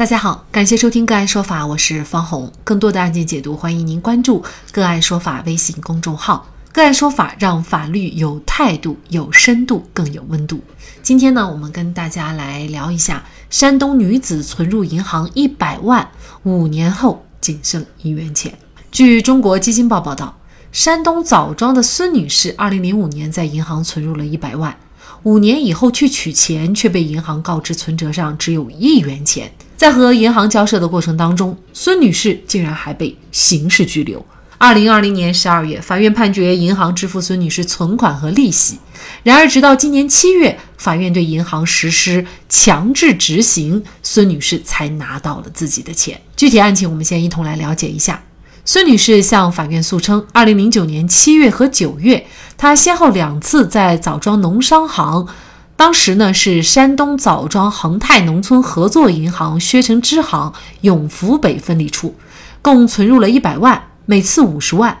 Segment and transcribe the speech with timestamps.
[0.00, 2.50] 大家好，感谢收听个案说法，我是方红。
[2.64, 4.42] 更多的案件解读，欢迎您关注
[4.72, 6.46] 个案说法微信公众号。
[6.72, 10.58] 个案说法让法律有态度、有深度、更有温度。
[11.02, 16.08] 今天呢，我们跟大家来聊一下山东女子存入银行一百万，
[16.44, 18.54] 五年后仅剩一元钱。
[18.90, 20.34] 据中国基金报报道，
[20.72, 24.74] 山东枣庄的孙女士，二零零五年在银行存入了一百万，
[25.24, 29.52] 五年以后去取钱，却被银行告知存折上只有一元钱。
[29.80, 34.22] 在和银行交涉的过程当中，孙女士竟然还被刑事拘留。
[34.58, 38.78] 二零二零年十二月，法院判决银行支付孙女士存款和利息。
[39.22, 46.20] 然而，直到今年七月，法院对银行实施强制执行，孙女士才拿到了自己的钱。
[46.36, 48.22] 具体案情，我们先一同来了解一下。
[48.66, 52.26] 孙女士向法院诉称，二零零九年七月和九月，
[52.58, 55.26] 她先后两次在枣庄农商行。
[55.80, 62.14] 当时呢是山东枣庄恒泰农村合作银行薛城支行永福北分理处，
[62.60, 64.98] 共存入了一百万，每次五十万。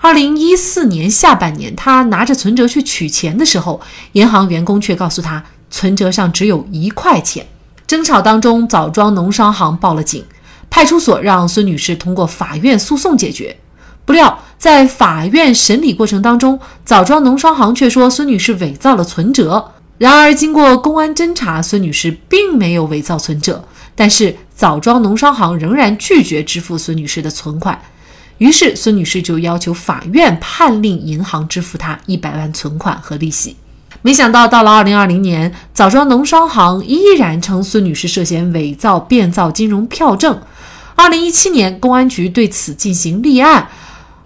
[0.00, 3.80] 二零一四年下半年，他拿着存折去取钱的时候，
[4.12, 7.44] 银行员工却告诉他存折上只有一块钱。
[7.88, 10.24] 争吵当中，枣庄农商行报了警，
[10.70, 13.56] 派出所让孙女士通过法院诉讼解决。
[14.04, 19.72] 不料在法院审理过程当中，枣庄农商行却说孙女士伪造了存折。
[20.00, 23.62] 然而，经过公安侦查，孙女士并没有伪造存折，
[23.94, 27.78] 但是枣庄农商行仍然拒绝支付孙女士的存款，
[28.38, 33.56] 于是孙女士就要求法院判令银行支付她一百万存款和利息。
[34.00, 40.40] 没想到，到了二零二零年，枣庄农商行依然称孙女士涉嫌伪造、变造金融票证。
[40.94, 43.68] 二零一七年，公安局对此进行立案。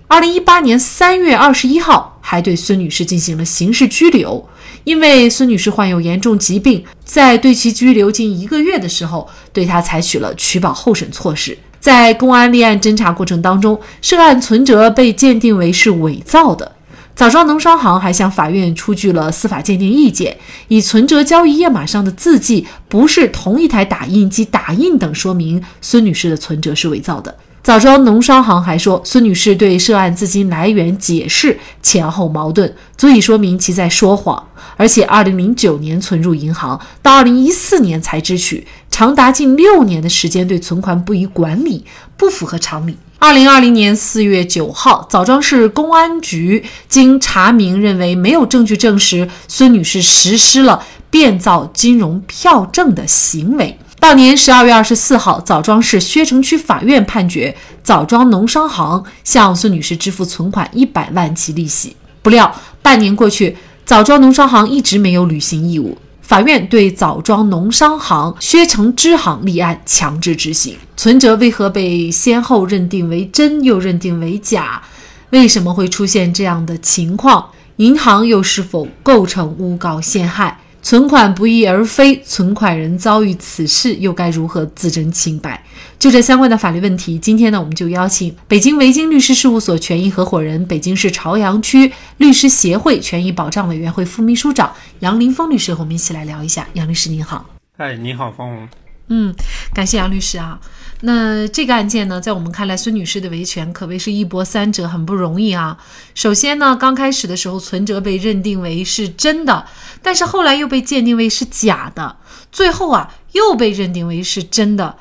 [0.07, 4.49] 二零一八年三月二十一号，还对孙女士进行了刑事拘留。
[4.85, 11.57] 因为孙女士患有严重疾病，在对其拘留近一个月的时候，对她采取了取保候审措施。
[11.81, 16.73] 在公安立案侦查过程当中，涉案存折被鉴定为是伪造的。
[17.15, 20.37] 枣庄农商行还向法院出具了司法鉴定意见，
[20.69, 27.35] 以存折交易页码上的字迹不是同一台打印机打印等，说明孙女士的存折是伪造的。
[27.63, 34.49] 枣庄农商行还说，孙女士对涉案资金来源解释前后矛盾，足以说明其在说谎。
[34.77, 41.85] 而且，二零零九年存入银行，到二零一四年才支取，长达近六年的时间对存款不予管理，
[42.17, 42.97] 不符合常理。
[43.19, 53.79] 二零二零年四月九号，枣庄市公安局经查明，认为没有证据证实孙女士实施了变造金融票证的行为。
[53.99, 61.97] 到年十二月二十四号，枣庄市薛城区法院判决枣庄农商行向孙女士支付存款一百万及利息。
[62.21, 70.75] 不料半年过去，枣庄农商行一直没有履行义务，法院对枣庄农商行薛城支行立案强制执行。
[70.97, 74.83] 存折为何被先后认定为真又认定为假？
[75.31, 77.51] 为什么会出现这样的情况？
[77.77, 80.61] 银行又是否构成诬告陷害？
[80.85, 85.65] 存款不翼而飞，存款人遭遇此事又该如何自证清白？
[85.99, 96.69] 就这相关的法律问题，今天呢，我们就邀请北京维京律师事务所权益合伙人、北京市朝阳区律师协会权益保障委员会副秘书长杨林峰律师和我们一起来聊一下。
[96.75, 97.47] 杨律师您好，
[97.79, 98.69] 哎，你好，方红。
[99.09, 99.35] 嗯，
[99.73, 100.61] 感谢杨律师啊。
[101.01, 105.77] 那这个案件呢，在我们看来，孙女士的维权可谓是一波三折，很不容易啊。
[106.15, 109.67] 首先呢，刚开始的时候，存折被认定为是真的，
[110.01, 112.17] 但是后来又被鉴定为是假的，
[112.51, 114.97] 最后啊，又被认定为是真的。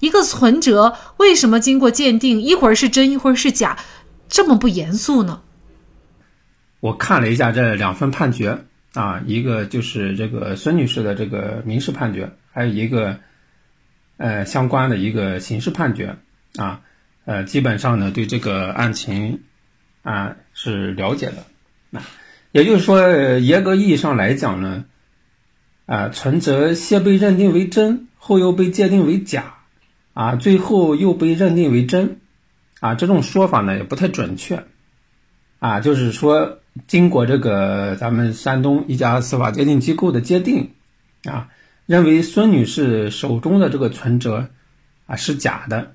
[0.00, 3.78] 一个存折为什么经过鉴定，一会儿是真，一会儿是假，
[4.28, 5.42] 这么不严肃呢？
[6.80, 8.64] 我看了一下这两份判决
[8.94, 13.20] 啊，一个就是这个孙女士的这个民事判决，还有一个。
[14.18, 16.16] 呃，相关的一个刑事判决
[16.56, 16.80] 啊，
[17.26, 19.42] 呃，基本上呢，对这个案情
[20.02, 21.44] 啊是了解的。
[21.90, 22.00] 那
[22.50, 24.86] 也就是说，严格意义上来讲呢，
[25.84, 29.56] 啊，存折先被认定为真，后又被鉴定为假，
[30.14, 32.20] 啊，最后又被认定为真，
[32.80, 34.64] 啊，这种说法呢也不太准确，
[35.58, 40.70] 啊，就是说，经过这个咱们山东一家司法鉴定机构的鉴定，
[41.24, 41.48] 啊。
[41.86, 44.48] 认为孙女士手中的这个存折
[45.06, 45.94] 啊是假的，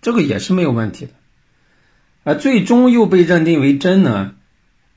[0.00, 1.12] 这个也是没有问题的，
[2.22, 4.34] 啊，最终又被认定为真呢，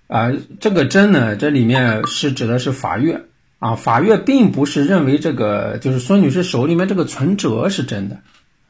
[0.07, 3.23] 啊，这个真呢，这里面是指的是法院
[3.57, 8.21] 啊，法院并不是认为这个就是孙女士手里面这个存折是真的，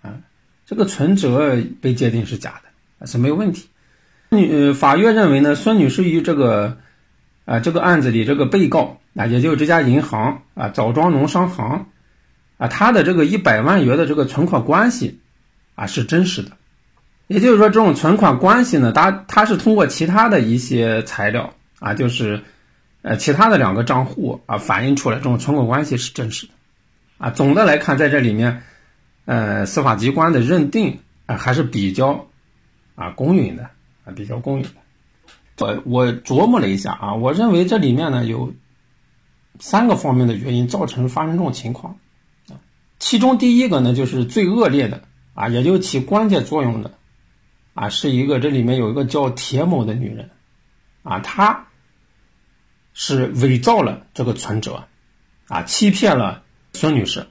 [0.01, 0.19] 啊，
[0.66, 2.62] 这个存折被界定是假
[3.00, 3.68] 的是没有问题，
[4.30, 6.78] 女法院认为呢，孙女士与这个
[7.44, 9.01] 啊这个案子里这个被告。
[9.18, 11.86] 那也就是这家银行啊，枣庄农商行，啊，
[12.58, 15.22] 啊，他的这个一百万元的这个存款关系
[15.76, 16.52] 啊是真实的，
[17.28, 22.44] 也就是说，这种存款关系呢，它它是通过其他的一些材料啊，就是
[23.04, 26.54] 呃其他的两个账户啊反映出来，这种存款关系是真实的
[27.18, 27.30] 啊。
[27.30, 28.64] 总的来看，在这里面，
[29.24, 32.28] 呃，司法机关的认定啊还是比较
[32.96, 33.70] 啊公允的
[34.04, 34.70] 啊，比较公允的。
[35.58, 38.54] 我我琢磨了一下啊，我认为这里面呢有
[39.60, 41.98] 三个方面的原因造成发生这种情况。
[42.98, 45.02] 其中第一个呢，就是最恶劣的
[45.34, 46.92] 啊，也就起关键作用的
[47.74, 50.30] 啊，是一个这里面有一个叫铁某的女人
[51.04, 51.68] 啊，她
[52.94, 54.86] 是伪造了这个存折
[55.48, 56.44] 啊，欺骗了
[56.74, 57.28] 孙女士，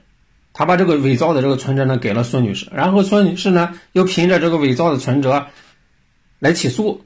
[0.53, 5.47] 她把这个伪造的这个存折呢给了孙女士，然后孙女士呢又凭着这个伪造的存折
[6.37, 7.03] 来起诉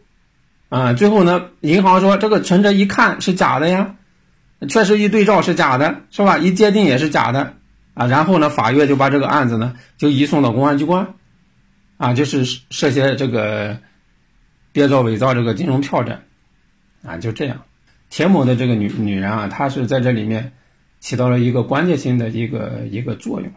[0.68, 3.95] 啊，最后呢，银行说这个存折一看是假的呀，
[4.67, 6.38] 确实一对照是假的，是吧？
[6.38, 7.53] 一鉴定也是假的。
[7.94, 11.15] 啊，然后呢，法院就把这个案子呢就移送到公安机关，
[11.97, 13.77] 啊，就是涉嫌这个
[14.71, 16.17] 编造伪造这个金融票证，
[17.06, 17.63] 啊，就这样，
[18.09, 20.53] 田某的这个女女人啊，她是在这里面
[21.01, 23.51] 起到了一个关键性的一个一个作用。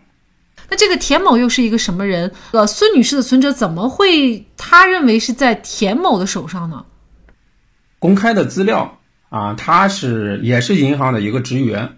[0.68, 2.32] 那这个田某又是一个什么人？
[2.50, 6.84] 呃，孙女士的存折怎么会他认为是在田某的手上呢？
[8.00, 8.98] 公开的资料
[9.32, 11.96] 啊，他是也是银行的一个职员，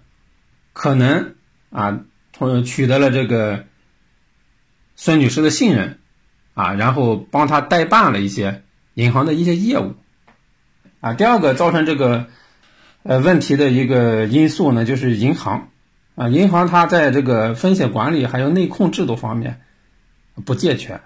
[0.71, 1.35] 可能
[1.69, 1.99] 啊。
[2.37, 3.63] 或取得了这个
[4.97, 5.99] 孙女士的信任，
[6.53, 8.61] 啊，然后帮他代办了一些
[8.93, 9.95] 银行的一些业务，
[10.99, 12.27] 啊，第二个造成这个
[13.03, 15.69] 呃问题的一个因素呢，就是银行，
[16.15, 19.61] 啊，银行它在这个风险管理还有内控制度方面
[20.43, 20.99] 不健全，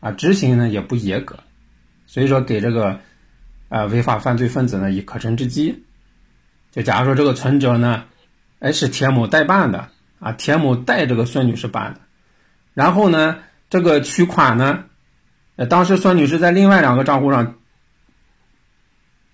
[0.00, 1.40] 啊，执行呢也不严格，
[2.06, 3.00] 所以说给这个
[3.70, 5.82] 啊违法犯罪分子呢以可乘之机，
[6.70, 8.04] 就假如说这个存折呢，
[8.58, 9.88] 哎是田某代办的。
[10.22, 12.00] 啊，田某代这个孙女士办的，
[12.74, 13.38] 然后呢，
[13.70, 14.84] 这个取款呢，
[15.56, 17.54] 呃，当时孙女士在另外两个账户上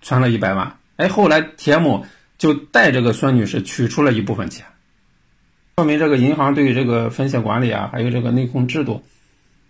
[0.01, 2.05] 存了一百万，哎，后来田某
[2.37, 4.65] 就代这个孙女士取出了一部分钱，
[5.75, 9.03] 说明这个银行对于这个风险管理啊，还有这个内控制度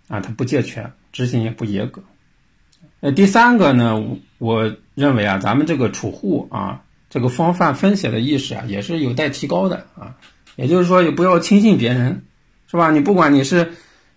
[0.07, 2.03] 啊，它不健全，执行也不严格。
[2.99, 4.03] 呃，第三个呢，
[4.39, 10.15] 我认为啊，咱们这个储户啊，这个防范风险的意识啊，也是有待提高的啊。
[10.55, 12.23] 也就是说，也不要轻信别人，
[12.71, 12.89] 是吧？
[12.89, 13.73] 你不管你是，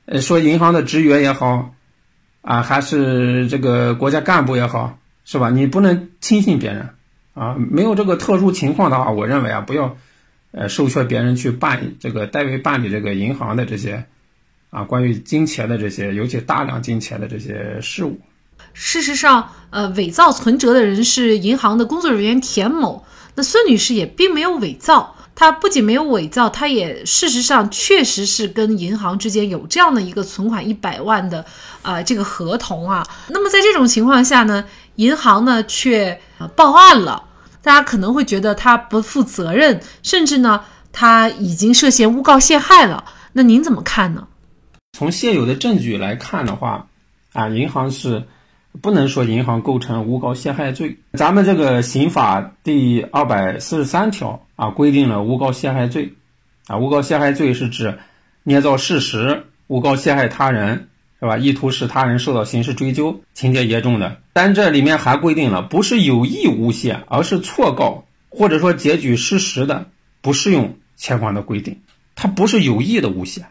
[0.07, 1.75] 呃，说银行的职员也好，
[2.41, 5.51] 啊，还是这个国家干部也好，是吧？
[5.51, 6.89] 你不能轻信别人，
[7.35, 9.95] 啊，没有这个特殊情况的话，我认为啊，不要，
[10.53, 14.07] 呃，授权别人去办这个代为办理这个银行的这些，
[14.71, 18.19] 啊，关于金钱的这些，尤其大量金钱的这些事务。
[18.73, 23.05] 事实上，呃，伪造存折的人是银行的工作人员田某，
[23.35, 25.17] 那孙女士也并没有伪造。
[25.35, 31.43] 她不仅没有伪造，她也事实上确实是跟银行之间有这样的一个存款一百万的
[31.81, 33.07] 啊这个合同啊。
[33.29, 34.63] 那么在这种情况下呢，
[34.97, 36.21] 银行呢却
[36.55, 37.23] 报案了，
[37.63, 43.05] 大家可能会觉得他不负责任，甚至呢他已经涉嫌诬告陷害了。
[43.33, 44.27] 那您怎么看呢？
[44.99, 46.87] 从现有的证据来看的话，
[47.33, 48.27] 啊，银行是。
[48.81, 50.99] 不能说银行构成诬告陷害罪。
[51.13, 56.15] 咱们这个刑法第二百四十三条啊，规定了诬告陷害罪。
[56.67, 57.99] 啊，诬告陷害罪是指
[58.45, 60.89] 捏造事实诬告陷害他人，
[61.19, 61.37] 是吧？
[61.37, 64.19] 意图使他人受到刑事追究，情节严重的。
[64.33, 69.87] 但这里面还规定了，不是有意诬陷，而是错告或者说截取事实的，
[70.21, 71.81] 不适用前款的规定。
[72.15, 73.47] 它不是有意的诬陷，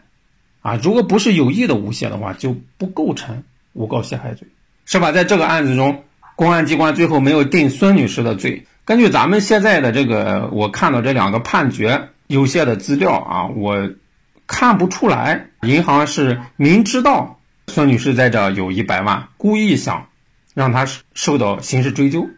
[0.62, 3.42] 啊，如果不是有意的诬陷的话，就不构成
[3.74, 4.48] 诬告陷害罪。
[4.90, 5.12] 是吧？
[5.12, 6.02] 在这个案子中，
[6.34, 8.66] 公安机关最后没有定孙女士的罪。
[8.84, 13.88] 根据咱们现在的这个，我看到这两个判决有限的资料啊，我
[14.48, 20.08] 看不出来银行是明知道孙女士在这有一百万，故意想
[20.54, 22.28] 让她受到刑事追究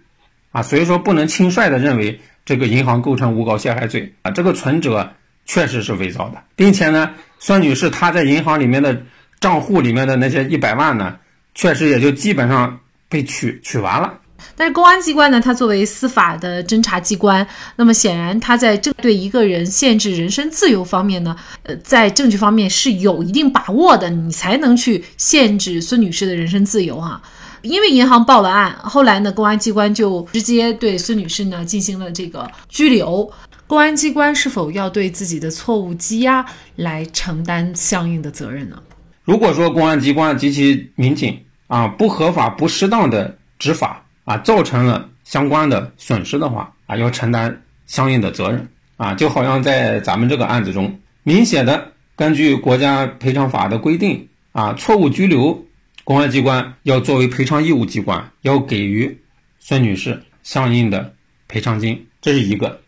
[0.51, 4.31] 啊，所以说不能轻率的认为这个银行构成诬告陷害罪啊。
[4.31, 5.15] 这个存折
[5.47, 9.05] 确实是伪造的，并且呢，孙女士她在银行里面的
[9.41, 11.17] 账户里面的那些一百万呢。
[11.55, 14.13] 确实也就基本上被取取完了，
[14.57, 27.21] 但是公安机关呢，它作为司法的侦查机关，那么显然它在针对一个人限制人身自由方面呢，呃，在证据方面是有一定把握的，你才能去限制孙女士的人身自由哈。
[27.61, 33.31] 因为银行报了案，后来呢，公安机关就直接对孙女士呢进行了这个拘留。
[33.69, 36.45] 公安机关是否要对自己的错误积压
[36.77, 38.77] 来承担相应的责任呢？
[39.25, 49.15] 如果说公安机关及其民警啊不合法、不适当的执法啊，造成了相关的损失的话啊，要承担相应的责任啊。
[49.15, 55.65] 就好像在咱们这个案子中，明显的根据国家赔偿法的规定啊，错误拘留，
[56.05, 59.21] 公安机关要作为赔偿义务机关，要给予
[59.61, 61.15] 孙女士相应的
[61.47, 62.81] 赔偿金，这是一个。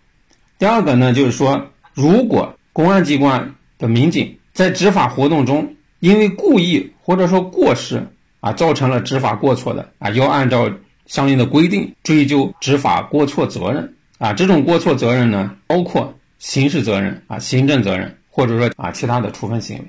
[0.59, 8.07] 第二个呢，就是说，如果公安机关的民警在执法活动中，因为故意或者说过失
[8.41, 10.71] 啊，造成了执法过错的啊，要按照
[11.07, 14.31] 相应的规定追究执法过错责任啊。
[14.31, 19.85] 这种过错责任呢，包括刑事责任啊、行政责任，或者说啊其他的处分行为。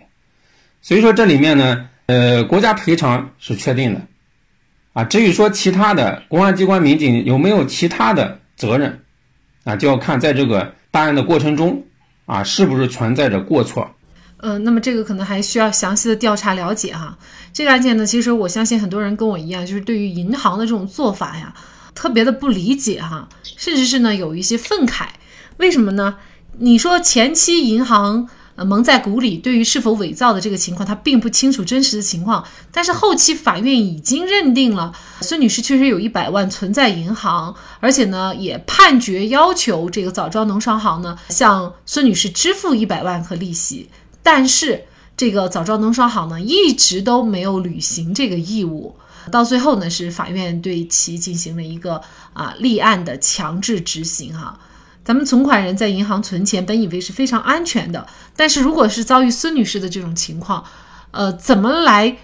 [0.82, 4.00] 所以说这里面呢，呃，国家赔偿是确定的
[4.94, 5.04] 啊。
[5.04, 9.02] 至于说其他的公安机关民警有没有其他的责任？
[9.66, 11.84] 啊，就要看在这个办案的过程中，
[12.26, 13.92] 啊，是不是存在着过错。
[14.46, 17.18] 呃，那么这个可能还需要详细的调查了解哈。
[17.52, 21.52] 这个案件呢，其实我相信很多人跟我一样，就是对于银行的这种做法呀，
[21.96, 25.08] 特别的不理解哈，甚至是呢有一些愤慨。
[25.58, 26.18] 为什么呢？
[26.60, 28.30] 你说前期银行。
[28.58, 32.42] 呃，蒙在鼓里，对于是否伪造的这个情况，他并不清楚真实的情况。
[32.72, 43.90] 但是后期法院已经认定了孙女士确实有一百万存在银行，而且呢，也判决要求这个枣庄农商行呢向孙女士支付一百万和利息。
[44.26, 48.96] 但是这个枣庄农商行呢一直都没有履行这个义务，
[49.32, 52.02] 到最后呢是法院对其进行了一个
[52.34, 54.58] 啊立案的强制执行哈。
[55.04, 60.64] 咱们存款人在银行存钱，本以为是非常安全的，但是如果是遭遇孙女士的这种情况，
[61.12, 62.18] 呃，怎么来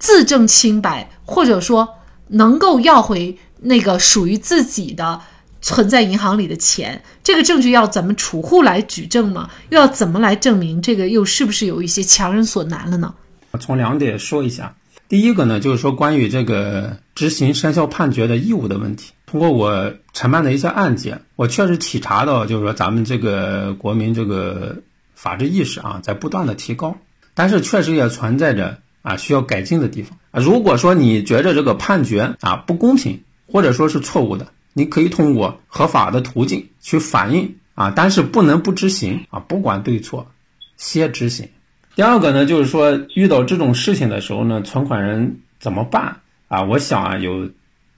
[0.00, 1.88] 自证清白，或者说
[2.30, 5.20] 能够要回那个属于自己的
[5.60, 7.02] 存在银行里的钱？
[7.22, 9.48] 这个证据要怎么储户来举证呢？
[9.70, 13.14] 又要怎么来证明这个又是不是有一些强人所难了呢？
[13.60, 14.74] 从两点说一下。
[15.08, 19.12] 第一个呢，就是说关于这个执行生效判决的义务的问题。
[19.24, 24.76] 通过我承办的一些案件，我确实体察到，就是说咱们这个国民这个
[25.14, 26.94] 法治意识啊，在不断的提高，
[27.34, 30.40] 但是确实也存在着啊需要改进的地方啊。
[30.40, 33.18] 如果说你觉着这个判决啊不公平，
[33.50, 34.46] 或者说是错误的，
[34.78, 40.30] 你可以通过合法的途径去反映啊，但是不能不执行啊，不管对错，
[40.76, 41.48] 先执行。
[41.96, 46.62] 第二个呢，就是说遇到这种事情的时候呢，存款人怎么办啊？
[46.62, 47.50] 我想啊，有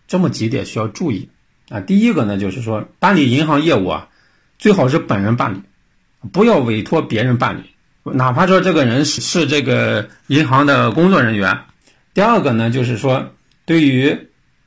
[0.08, 1.28] 这么几点需要注意
[1.68, 1.80] 啊。
[1.80, 4.08] 第一个呢，就是说办理银行业务啊，
[4.58, 5.60] 最好是本人办理，
[6.32, 7.64] 不要委托别人办理，
[8.04, 11.58] 哪怕说这个人是是这个银行的工作人员。
[12.14, 13.32] 第二个呢，就是说
[13.66, 14.18] 对于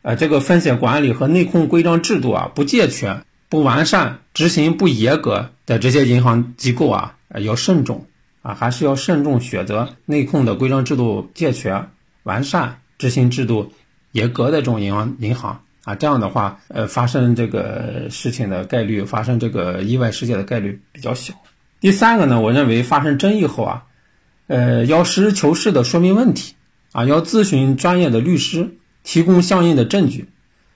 [0.03, 8.05] 呃这个风险管理和内控规章制度啊不健全、不完善、执行不严格的这些银行机构啊，要慎重。
[8.43, 11.89] 啊，还是要慎重选择内控的规章制度健全、
[12.24, 13.72] 完善、执行制度
[14.12, 21.33] 严格的这种银行银行啊，这样的话，呃，发生这个事情的概率，发生这个意外事件的概率比较小。
[21.79, 23.83] 第三个呢，我认为发生争议后啊，
[24.48, 26.53] 呃，要实事求是的说明问题
[26.91, 30.27] 啊，要咨询专业的律师，提供相应的证据，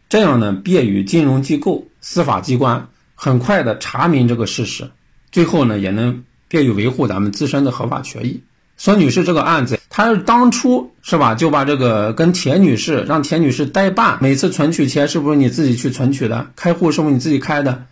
[0.09, 4.89] 这样呢，便于金融机构、司法机关很快的查明这个事实，
[5.31, 6.23] 最后呢，也能。
[6.49, 8.41] 便于维护咱们自身的合法权益。
[8.77, 16.47] 孙女士这个案子，她是当初是吧，就把这个跟田女士让田女士代办，每次存取钱是不是你自己去存取的？
[16.55, 17.83] 开户是不是你自己开的？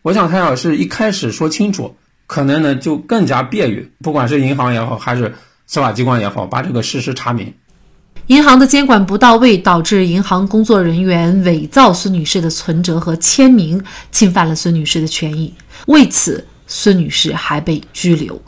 [0.00, 5.34] 我想她要是一开始说清楚，可能呢就更加便于，不管是银行也好，还是
[5.66, 7.52] 司法机关也好，把这个事实查明。
[8.28, 15.52] 银行的监管不到位，导致银行工作人员伪造孙女士的存折和签名，侵犯了孙女士的权益。
[15.86, 16.46] 为此。
[16.70, 18.38] 孙女士还被拘留，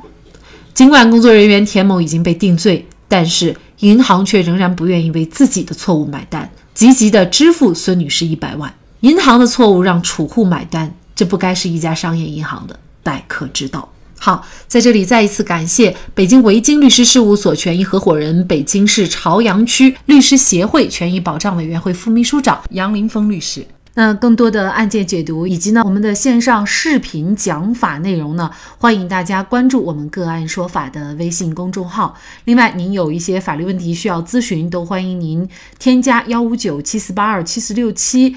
[0.75, 8.75] 尽管工作人员田某已经被定罪，但是银行却仍然不愿意为自己的错误买单，积极的支付孙女士一百万。
[9.01, 13.91] 银行的错误让储户买单，这不该是一家商业银行的待客之道。
[14.23, 23.67] 好，在这里再一次感谢北京维京律师事务所权益合伙人、北京市朝阳区律师协会权益保障委员会副秘书长杨林峰律师。
[23.95, 32.15] 那更多的案件解读以及呢我们的线上视频讲法内容呢，欢迎大家关注我们个案说法的微信公众号。
[32.45, 35.49] 另外，您有一些法律问题需要咨询，都欢迎您
[35.79, 38.37] 添加幺五九七四八二七四六七